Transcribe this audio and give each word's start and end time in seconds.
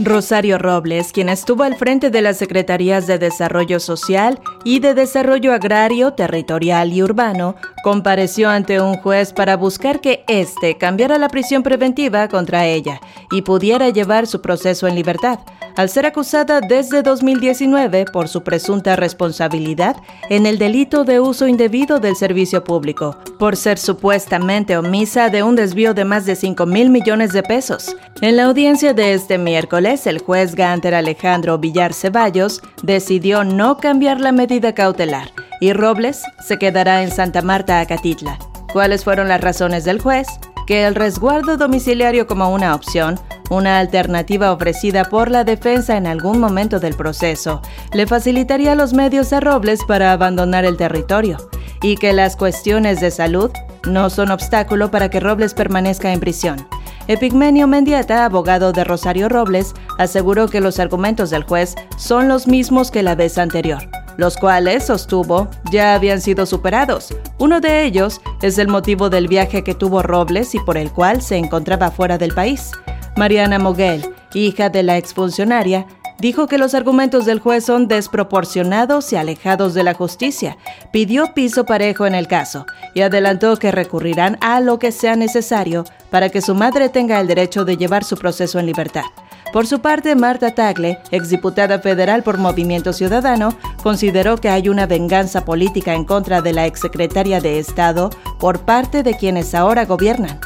Rosario 0.00 0.58
Robles, 0.58 1.12
quien 1.12 1.28
estuvo 1.28 1.62
al 1.62 1.76
frente 1.76 2.10
de 2.10 2.20
las 2.20 2.36
Secretarías 2.36 3.06
de 3.06 3.18
Desarrollo 3.18 3.78
Social 3.78 4.40
y 4.64 4.80
de 4.80 4.92
Desarrollo 4.92 5.52
Agrario, 5.52 6.14
Territorial 6.14 6.92
y 6.92 7.02
Urbano, 7.02 7.54
compareció 7.84 8.50
ante 8.50 8.80
un 8.80 8.96
juez 8.96 9.32
para 9.32 9.56
buscar 9.56 10.00
que 10.00 10.24
éste 10.26 10.76
cambiara 10.78 11.16
la 11.18 11.28
prisión 11.28 11.62
preventiva 11.62 12.26
contra 12.28 12.66
ella 12.66 13.00
y 13.30 13.42
pudiera 13.42 13.88
llevar 13.90 14.26
su 14.26 14.40
proceso 14.40 14.88
en 14.88 14.96
libertad, 14.96 15.38
al 15.76 15.88
ser 15.88 16.06
acusada 16.06 16.60
desde 16.60 17.02
2019 17.02 18.06
por 18.12 18.28
su 18.28 18.42
presunta 18.42 18.96
responsabilidad 18.96 19.96
en 20.28 20.46
el 20.46 20.58
delito 20.58 21.04
de 21.04 21.20
uso 21.20 21.46
indebido 21.46 22.00
del 22.00 22.16
servicio 22.16 22.64
público, 22.64 23.16
por 23.38 23.56
ser 23.56 23.78
supuestamente 23.78 24.76
omisa 24.76 25.30
de 25.30 25.44
un 25.44 25.54
desvío 25.54 25.94
de 25.94 26.04
más 26.04 26.26
de 26.26 26.34
5 26.34 26.66
mil 26.66 26.90
millones 26.90 27.32
de 27.32 27.44
pesos. 27.44 27.96
En 28.20 28.36
la 28.36 28.44
audiencia 28.44 28.94
de 28.94 29.12
este 29.12 29.38
miércoles, 29.38 29.83
el 29.84 30.18
juez 30.18 30.54
Ganter 30.54 30.94
Alejandro 30.94 31.58
Villar 31.58 31.92
Ceballos 31.92 32.62
decidió 32.82 33.44
no 33.44 33.76
cambiar 33.76 34.18
la 34.18 34.32
medida 34.32 34.74
cautelar 34.74 35.30
y 35.60 35.74
Robles 35.74 36.22
se 36.42 36.58
quedará 36.58 37.02
en 37.02 37.10
Santa 37.10 37.42
Marta, 37.42 37.80
Acatitla. 37.80 38.38
¿Cuáles 38.72 39.04
fueron 39.04 39.28
las 39.28 39.42
razones 39.42 39.84
del 39.84 40.00
juez? 40.00 40.26
Que 40.66 40.86
el 40.86 40.94
resguardo 40.94 41.58
domiciliario 41.58 42.26
como 42.26 42.50
una 42.50 42.74
opción 42.74 43.20
una 43.50 43.78
alternativa 43.78 44.52
ofrecida 44.52 45.04
por 45.04 45.30
la 45.30 45.44
defensa 45.44 45.98
en 45.98 46.06
algún 46.06 46.40
momento 46.40 46.80
del 46.80 46.94
proceso 46.94 47.60
le 47.92 48.06
facilitaría 48.06 48.74
los 48.74 48.94
medios 48.94 49.34
a 49.34 49.40
Robles 49.40 49.80
para 49.86 50.12
abandonar 50.12 50.64
el 50.64 50.78
territorio 50.78 51.36
y 51.82 51.96
que 51.96 52.14
las 52.14 52.36
cuestiones 52.36 53.02
de 53.02 53.10
salud 53.10 53.50
no 53.86 54.08
son 54.08 54.30
obstáculo 54.30 54.90
para 54.90 55.10
que 55.10 55.20
Robles 55.20 55.52
permanezca 55.52 56.10
en 56.10 56.20
prisión. 56.20 56.66
Epigmenio 57.06 57.66
Mendieta, 57.66 58.24
abogado 58.24 58.72
de 58.72 58.82
Rosario 58.82 59.28
Robles, 59.28 59.74
aseguró 59.98 60.48
que 60.48 60.62
los 60.62 60.78
argumentos 60.80 61.28
del 61.28 61.42
juez 61.42 61.74
son 61.98 62.28
los 62.28 62.46
mismos 62.46 62.90
que 62.90 63.02
la 63.02 63.14
vez 63.14 63.36
anterior, 63.36 63.82
los 64.16 64.38
cuales, 64.38 64.86
sostuvo, 64.86 65.48
ya 65.70 65.94
habían 65.94 66.22
sido 66.22 66.46
superados. 66.46 67.14
Uno 67.38 67.60
de 67.60 67.84
ellos 67.84 68.22
es 68.40 68.56
el 68.56 68.68
motivo 68.68 69.10
del 69.10 69.28
viaje 69.28 69.62
que 69.62 69.74
tuvo 69.74 70.02
Robles 70.02 70.54
y 70.54 70.60
por 70.60 70.78
el 70.78 70.90
cual 70.90 71.20
se 71.20 71.36
encontraba 71.36 71.90
fuera 71.90 72.16
del 72.16 72.32
país. 72.32 72.70
Mariana 73.18 73.58
Moguel, 73.58 74.14
hija 74.32 74.70
de 74.70 74.82
la 74.82 74.96
exfuncionaria, 74.96 75.86
dijo 76.24 76.46
que 76.46 76.56
los 76.56 76.72
argumentos 76.72 77.26
del 77.26 77.38
juez 77.38 77.66
son 77.66 77.86
desproporcionados 77.86 79.12
y 79.12 79.16
alejados 79.16 79.74
de 79.74 79.82
la 79.82 79.92
justicia. 79.92 80.56
Pidió 80.90 81.34
piso 81.34 81.66
parejo 81.66 82.06
en 82.06 82.14
el 82.14 82.28
caso 82.28 82.64
y 82.94 83.02
adelantó 83.02 83.58
que 83.58 83.70
recurrirán 83.70 84.38
a 84.40 84.60
lo 84.60 84.78
que 84.78 84.90
sea 84.90 85.16
necesario 85.16 85.84
para 86.08 86.30
que 86.30 86.40
su 86.40 86.54
madre 86.54 86.88
tenga 86.88 87.20
el 87.20 87.26
derecho 87.26 87.66
de 87.66 87.76
llevar 87.76 88.04
su 88.04 88.16
proceso 88.16 88.58
en 88.58 88.64
libertad. 88.64 89.04
Por 89.52 89.66
su 89.66 89.80
parte, 89.82 90.14
Marta 90.14 90.54
Tagle, 90.54 90.98
exdiputada 91.10 91.78
federal 91.80 92.22
por 92.22 92.38
Movimiento 92.38 92.94
Ciudadano, 92.94 93.54
consideró 93.82 94.38
que 94.38 94.48
hay 94.48 94.70
una 94.70 94.86
venganza 94.86 95.44
política 95.44 95.92
en 95.92 96.06
contra 96.06 96.40
de 96.40 96.54
la 96.54 96.64
exsecretaria 96.64 97.42
de 97.42 97.58
Estado 97.58 98.08
por 98.40 98.60
parte 98.60 99.02
de 99.02 99.14
quienes 99.14 99.54
ahora 99.54 99.84
gobiernan. 99.84 100.40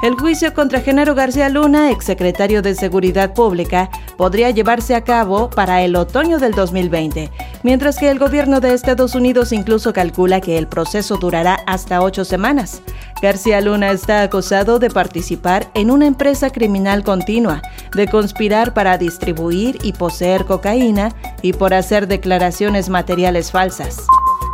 El 0.00 0.14
juicio 0.14 0.54
contra 0.54 0.80
Genaro 0.80 1.16
García 1.16 1.48
Luna, 1.48 1.90
exsecretario 1.90 2.62
de 2.62 2.76
Seguridad 2.76 3.34
Pública, 3.34 3.90
podría 4.16 4.50
llevarse 4.50 4.94
a 4.94 5.02
cabo 5.02 5.50
para 5.50 5.82
el 5.82 5.96
otoño 5.96 6.38
del 6.38 6.52
2020, 6.52 7.32
mientras 7.64 7.98
que 7.98 8.08
el 8.08 8.20
gobierno 8.20 8.60
de 8.60 8.74
Estados 8.74 9.16
Unidos 9.16 9.50
incluso 9.50 9.92
calcula 9.92 10.40
que 10.40 10.56
el 10.56 10.68
proceso 10.68 11.16
durará 11.16 11.58
hasta 11.66 12.00
ocho 12.00 12.24
semanas. 12.24 12.80
García 13.20 13.60
Luna 13.60 13.90
está 13.90 14.22
acusado 14.22 14.78
de 14.78 14.88
participar 14.88 15.68
en 15.74 15.90
una 15.90 16.06
empresa 16.06 16.50
criminal 16.50 17.02
continua, 17.02 17.60
de 17.92 18.06
conspirar 18.06 18.74
para 18.74 18.98
distribuir 18.98 19.78
y 19.82 19.94
poseer 19.94 20.44
cocaína 20.44 21.12
y 21.42 21.54
por 21.54 21.74
hacer 21.74 22.06
declaraciones 22.06 22.88
materiales 22.88 23.50
falsas. 23.50 24.06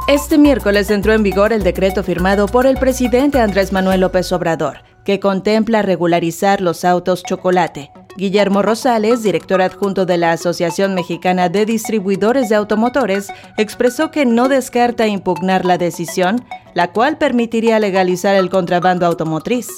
Este 0.09 0.39
miércoles 0.39 0.91
entró 0.91 1.13
en 1.13 1.23
vigor 1.23 1.53
el 1.53 1.63
decreto 1.63 2.03
firmado 2.03 2.47
por 2.47 2.65
el 2.65 2.79
presidente 2.79 3.41
Andrés 3.41 3.73
Manuel 3.73 4.01
López 4.01 4.33
Obrador 4.33 4.94
que 5.05 5.21
contempla 5.21 5.83
regularizar 5.83 6.61
los 6.61 6.85
autos 6.85 7.23
chocolate. 7.23 7.91
Guillermo 8.17 8.63
Rosales, 8.63 9.23
director 9.23 9.61
adjunto 9.61 10.07
de 10.07 10.19
la 10.19 10.33
Asociación 10.33 10.95
Mexicana 10.95 11.49
de 11.49 11.67
Distribuidores 11.67 12.49
de 12.49 12.55
Automotores, 12.55 13.29
expresó 13.57 14.11
que 14.11 14.25
no 14.25 14.49
descarta 14.49 15.09
impugnar 15.09 15.65
la 15.65 15.79
decisión, 15.79 16.45
la 16.75 16.93
cual 16.93 17.19
permitiría 17.19 17.81
legalizar 17.81 18.37
el 18.37 18.51
contrabando 18.51 19.05
automotriz. 19.05 19.69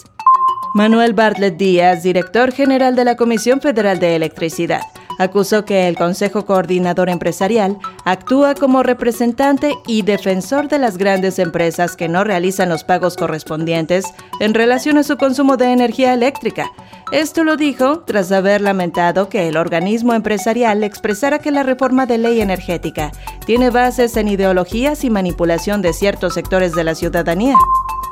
Manuel 0.75 1.14
Bartlett 1.14 1.56
Díaz, 1.56 2.03
director 2.03 2.53
general 2.53 2.94
de 2.97 3.04
la 3.04 3.16
Comisión 3.16 3.62
Federal 3.62 3.98
de 3.98 4.14
Electricidad, 4.14 4.82
acusó 5.19 5.65
que 5.65 5.88
el 5.88 5.97
Consejo 5.97 6.44
Coordinador 6.44 7.09
Empresarial 7.09 7.78
actúa 8.04 8.54
como 8.54 8.82
representante 8.82 9.75
y 9.87 10.03
defensor 10.03 10.69
de 10.69 10.78
las 10.78 10.99
grandes 10.99 11.38
empresas 11.38 11.97
que 11.97 12.09
no 12.09 12.25
realizan 12.25 12.69
los 12.69 12.84
pagos 12.84 13.16
correspondientes 13.16 14.06
en 14.41 14.55
relación 14.55 14.99
a 14.99 15.03
su 15.03 15.16
consumo 15.16 15.56
de 15.56 15.72
energía 15.72 16.15
eléctrica. 16.15 16.71
Esto 17.12 17.44
lo 17.44 17.56
dijo 17.56 18.00
tras 18.00 18.32
haber 18.32 18.60
lamentado 18.60 19.28
que 19.28 19.49
el 19.49 19.56
organismo 19.56 20.15
empresarial 20.15 20.82
expresara 20.82 21.38
que 21.38 21.53
la 21.53 21.62
reforma 21.62 22.06
de 22.06 22.19
ley 22.19 22.41
energética 22.41 23.12
tiene 23.47 23.71
bases 23.71 24.16
en 24.16 24.28
ideologías 24.28 25.05
y 25.05 25.10
manipulación 25.10 25.82
de 25.82 25.93
ciertos 25.93 26.34
sectores 26.34 26.72
de 26.72 26.84
la 26.84 26.94
ciudadanía. 26.94 27.55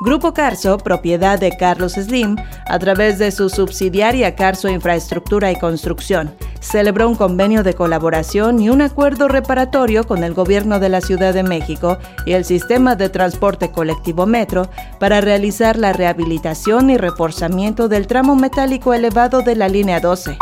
Grupo 0.01 0.33
Carso, 0.33 0.77
propiedad 0.77 1.39
de 1.39 1.55
Carlos 1.57 1.93
Slim, 1.93 2.35
a 2.67 2.79
través 2.79 3.17
de 3.17 3.31
su 3.31 3.49
subsidiaria 3.49 4.35
Carso 4.35 4.67
Infraestructura 4.67 5.51
y 5.51 5.55
Construcción, 5.57 6.35
celebró 6.59 7.07
un 7.07 7.15
convenio 7.15 7.63
de 7.63 7.73
colaboración 7.73 8.59
y 8.59 8.69
un 8.69 8.81
acuerdo 8.81 9.27
reparatorio 9.27 10.05
con 10.05 10.23
el 10.23 10.33
gobierno 10.33 10.79
de 10.79 10.89
la 10.89 11.01
Ciudad 11.01 11.33
de 11.33 11.43
México 11.43 11.97
y 12.25 12.33
el 12.33 12.43
sistema 12.43 12.95
de 12.95 13.09
transporte 13.09 13.71
colectivo 13.71 14.25
Metro 14.25 14.69
para 14.99 15.21
realizar 15.21 15.77
la 15.77 15.93
rehabilitación 15.93 16.89
y 16.89 16.97
reforzamiento 16.97 17.87
del 17.87 18.07
tramo 18.07 18.35
metálico 18.35 18.93
elevado 18.93 19.41
de 19.41 19.55
la 19.55 19.69
línea 19.69 19.99
12. 19.99 20.37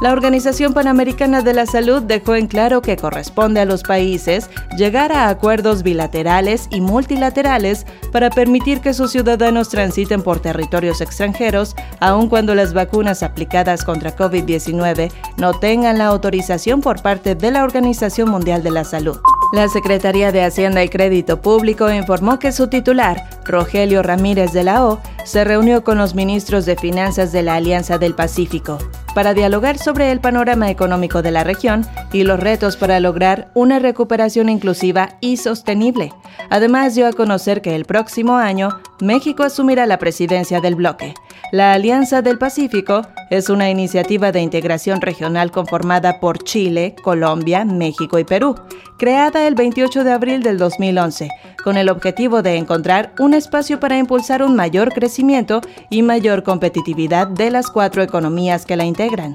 La 0.00 0.12
Organización 0.12 0.74
Panamericana 0.74 1.42
de 1.42 1.52
la 1.52 1.66
Salud 1.66 2.02
dejó 2.02 2.36
en 2.36 2.46
claro 2.46 2.82
que 2.82 2.96
corresponde 2.96 3.60
a 3.60 3.64
los 3.64 3.82
países 3.82 4.48
llegar 4.76 5.10
a 5.10 5.28
acuerdos 5.28 5.82
bilaterales 5.82 6.68
y 6.70 6.80
multilaterales 6.80 7.84
para 8.12 8.30
permitir 8.30 8.80
que 8.80 8.94
sus 8.94 9.10
ciudadanos 9.10 9.70
transiten 9.70 10.22
por 10.22 10.38
territorios 10.38 11.00
extranjeros, 11.00 11.74
aun 11.98 12.28
cuando 12.28 12.54
las 12.54 12.74
vacunas 12.74 13.24
aplicadas 13.24 13.84
contra 13.84 14.14
COVID-19 14.14 15.10
no 15.36 15.58
tengan 15.58 15.98
la 15.98 16.06
autorización 16.06 16.80
por 16.80 17.02
parte 17.02 17.34
de 17.34 17.50
la 17.50 17.64
Organización 17.64 18.30
Mundial 18.30 18.62
de 18.62 18.70
la 18.70 18.84
Salud. 18.84 19.18
La 19.52 19.66
Secretaría 19.66 20.30
de 20.30 20.44
Hacienda 20.44 20.84
y 20.84 20.90
Crédito 20.90 21.42
Público 21.42 21.90
informó 21.90 22.38
que 22.38 22.52
su 22.52 22.68
titular, 22.68 23.28
Rogelio 23.44 24.04
Ramírez 24.04 24.52
de 24.52 24.62
la 24.62 24.86
O, 24.86 25.00
se 25.24 25.42
reunió 25.42 25.82
con 25.82 25.98
los 25.98 26.14
ministros 26.14 26.66
de 26.66 26.76
Finanzas 26.76 27.32
de 27.32 27.42
la 27.42 27.56
Alianza 27.56 27.98
del 27.98 28.14
Pacífico 28.14 28.78
para 29.14 29.34
dialogar 29.34 29.78
sobre 29.78 30.12
el 30.12 30.20
panorama 30.20 30.70
económico 30.70 31.22
de 31.22 31.30
la 31.30 31.44
región 31.44 31.86
y 32.12 32.24
los 32.24 32.40
retos 32.40 32.76
para 32.76 33.00
lograr 33.00 33.50
una 33.54 33.78
recuperación 33.78 34.48
inclusiva 34.48 35.16
y 35.20 35.36
sostenible. 35.38 36.12
Además, 36.50 36.94
dio 36.94 37.06
a 37.06 37.12
conocer 37.12 37.62
que 37.62 37.74
el 37.74 37.84
próximo 37.84 38.36
año 38.36 38.80
México 39.00 39.42
asumirá 39.42 39.86
la 39.86 39.98
presidencia 39.98 40.60
del 40.60 40.74
bloque. 40.74 41.14
La 41.50 41.72
Alianza 41.72 42.20
del 42.20 42.36
Pacífico 42.36 43.06
es 43.30 43.48
una 43.48 43.70
iniciativa 43.70 44.32
de 44.32 44.42
integración 44.42 45.00
regional 45.00 45.50
conformada 45.50 46.20
por 46.20 46.44
Chile, 46.44 46.94
Colombia, 47.02 47.64
México 47.64 48.18
y 48.18 48.24
Perú, 48.24 48.54
creada 48.98 49.46
el 49.46 49.54
28 49.54 50.04
de 50.04 50.12
abril 50.12 50.42
del 50.42 50.58
2011, 50.58 51.30
con 51.64 51.78
el 51.78 51.88
objetivo 51.88 52.42
de 52.42 52.56
encontrar 52.56 53.14
un 53.18 53.32
espacio 53.32 53.80
para 53.80 53.96
impulsar 53.96 54.42
un 54.42 54.56
mayor 54.56 54.92
crecimiento 54.92 55.62
y 55.88 56.02
mayor 56.02 56.42
competitividad 56.42 57.26
de 57.28 57.50
las 57.50 57.70
cuatro 57.70 58.02
economías 58.02 58.66
que 58.66 58.76
la 58.76 58.84
integran. 58.84 59.34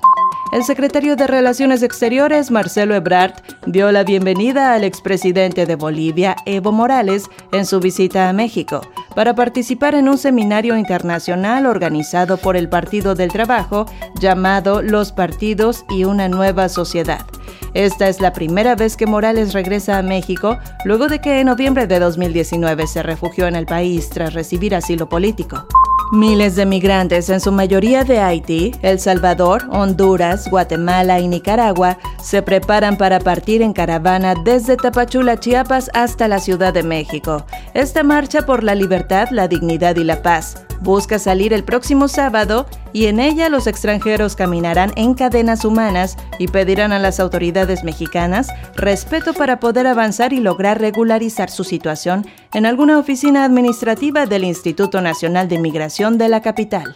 El 0.53 0.63
secretario 0.63 1.15
de 1.15 1.25
Relaciones 1.25 1.81
Exteriores, 1.81 2.51
Marcelo 2.51 2.93
Ebrard, 2.93 3.33
dio 3.65 3.91
la 3.91 4.03
bienvenida 4.03 4.75
al 4.75 4.83
expresidente 4.83 5.65
de 5.65 5.75
Bolivia, 5.75 6.35
Evo 6.45 6.71
Morales, 6.71 7.23
en 7.51 7.65
su 7.65 7.79
visita 7.79 8.29
a 8.29 8.33
México, 8.33 8.81
para 9.15 9.33
participar 9.33 9.95
en 9.95 10.07
un 10.07 10.19
seminario 10.19 10.77
internacional 10.77 11.65
organizado 11.65 12.37
por 12.37 12.55
el 12.55 12.69
Partido 12.69 13.15
del 13.15 13.31
Trabajo 13.31 13.87
llamado 14.21 14.83
Los 14.83 15.11
Partidos 15.11 15.85
y 15.89 16.03
una 16.03 16.29
Nueva 16.29 16.69
Sociedad. 16.69 17.25
Esta 17.73 18.07
es 18.07 18.21
la 18.21 18.31
primera 18.31 18.75
vez 18.75 18.95
que 18.95 19.07
Morales 19.07 19.53
regresa 19.53 19.97
a 19.97 20.03
México 20.03 20.59
luego 20.85 21.07
de 21.07 21.19
que 21.19 21.39
en 21.39 21.47
noviembre 21.47 21.87
de 21.87 21.97
2019 21.97 22.85
se 22.85 23.01
refugió 23.01 23.47
en 23.47 23.55
el 23.55 23.65
país 23.65 24.07
tras 24.11 24.35
recibir 24.35 24.75
asilo 24.75 25.09
político. 25.09 25.65
Miles 26.13 26.55
de 26.55 26.67
migrantes, 26.67 27.27
en 27.31 27.39
su 27.39 27.51
mayoría 27.51 28.03
de 28.03 28.19
Haití, 28.19 28.75
El 28.83 28.99
Salvador, 28.99 29.63
Honduras, 29.71 30.47
Guatemala 30.47 31.19
y 31.19 31.27
Nicaragua, 31.27 31.97
se 32.21 32.43
preparan 32.43 32.97
para 32.97 33.19
partir 33.19 33.63
en 33.63 33.73
caravana 33.73 34.35
desde 34.35 34.77
Tapachula, 34.77 35.39
Chiapas, 35.39 35.89
hasta 35.95 36.27
la 36.27 36.37
Ciudad 36.37 36.71
de 36.71 36.83
México. 36.83 37.47
Esta 37.73 38.03
marcha 38.03 38.45
por 38.45 38.63
la 38.63 38.75
libertad, 38.75 39.29
la 39.31 39.47
dignidad 39.47 39.95
y 39.95 40.03
la 40.03 40.21
paz 40.21 40.63
busca 40.83 41.17
salir 41.17 41.53
el 41.53 41.63
próximo 41.63 42.07
sábado 42.07 42.67
y 42.93 43.07
en 43.07 43.19
ella 43.19 43.49
los 43.49 43.67
extranjeros 43.67 44.35
caminarán 44.35 44.93
en 44.95 45.15
cadenas 45.15 45.65
humanas 45.65 46.17
y 46.39 46.47
pedirán 46.47 46.93
a 46.93 46.99
las 46.99 47.19
autoridades 47.19 47.83
mexicanas 47.83 48.47
respeto 48.75 49.33
para 49.33 49.59
poder 49.59 49.87
avanzar 49.87 50.31
y 50.31 50.39
lograr 50.39 50.79
regularizar 50.79 51.49
su 51.49 51.63
situación 51.63 52.25
en 52.53 52.65
alguna 52.65 52.99
oficina 52.99 53.43
administrativa 53.43 54.25
del 54.25 54.43
Instituto 54.43 55.01
Nacional 55.01 55.49
de 55.49 55.59
Migración 55.59 56.17
de 56.17 56.29
la 56.29 56.41
capital. 56.41 56.95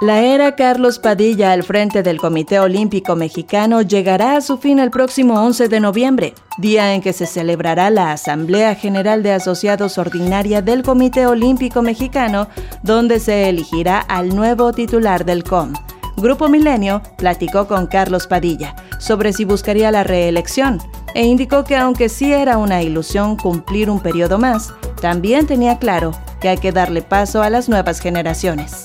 La 0.00 0.22
era 0.22 0.54
Carlos 0.54 1.00
Padilla 1.00 1.50
al 1.50 1.64
frente 1.64 2.04
del 2.04 2.18
Comité 2.18 2.60
Olímpico 2.60 3.16
Mexicano 3.16 3.82
llegará 3.82 4.36
a 4.36 4.40
su 4.40 4.56
fin 4.56 4.78
el 4.78 4.92
próximo 4.92 5.42
11 5.42 5.68
de 5.68 5.80
noviembre, 5.80 6.34
día 6.56 6.94
en 6.94 7.02
que 7.02 7.12
se 7.12 7.26
celebrará 7.26 7.90
la 7.90 8.12
Asamblea 8.12 8.76
General 8.76 9.24
de 9.24 9.32
Asociados 9.32 9.98
Ordinaria 9.98 10.62
del 10.62 10.84
Comité 10.84 11.26
Olímpico 11.26 11.82
Mexicano, 11.82 12.46
donde 12.84 13.18
se 13.18 13.48
elegirá 13.48 13.98
al 13.98 14.36
nuevo 14.36 14.72
titular 14.72 15.24
del 15.24 15.42
COM. 15.42 15.72
Grupo 16.16 16.48
Milenio 16.48 17.02
platicó 17.16 17.66
con 17.66 17.88
Carlos 17.88 18.28
Padilla 18.28 18.76
sobre 19.00 19.32
si 19.32 19.44
buscaría 19.44 19.90
la 19.90 20.04
reelección 20.04 20.78
e 21.16 21.26
indicó 21.26 21.64
que 21.64 21.74
aunque 21.74 22.08
sí 22.08 22.32
era 22.32 22.56
una 22.56 22.84
ilusión 22.84 23.36
cumplir 23.36 23.90
un 23.90 23.98
periodo 23.98 24.38
más, 24.38 24.72
también 25.00 25.48
tenía 25.48 25.78
claro 25.80 26.12
que 26.40 26.50
hay 26.50 26.58
que 26.58 26.70
darle 26.70 27.02
paso 27.02 27.42
a 27.42 27.50
las 27.50 27.68
nuevas 27.68 27.98
generaciones. 27.98 28.84